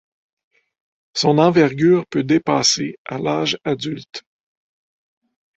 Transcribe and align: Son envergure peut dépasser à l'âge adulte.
Son 1.13 1.37
envergure 1.37 2.07
peut 2.07 2.23
dépasser 2.23 2.97
à 3.05 3.19
l'âge 3.19 3.59
adulte. 3.63 4.23